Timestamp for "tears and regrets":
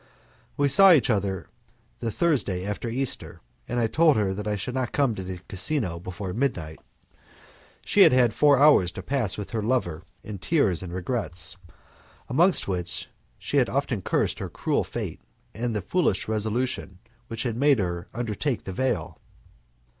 10.39-11.55